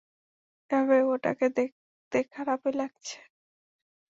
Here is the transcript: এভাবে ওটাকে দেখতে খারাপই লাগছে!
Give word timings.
এভাবে 0.69 0.97
ওটাকে 1.11 1.47
দেখতে 1.57 2.17
খারাপই 2.33 2.73
লাগছে! 2.79 3.17